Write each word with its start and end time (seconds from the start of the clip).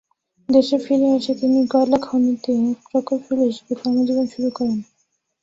দেশে 0.49 0.77
ফিরে 0.85 1.07
এসে 1.17 1.33
তিনি 1.41 1.59
কয়লা 1.71 1.99
খনিতে 2.01 2.53
প্রকৌশলী 2.85 3.43
হিসেবে 3.49 3.73
কর্মজীবন 3.79 4.25
শুরু 4.33 4.49
করেন। 4.57 4.77